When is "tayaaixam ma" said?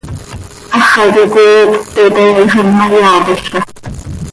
2.15-2.85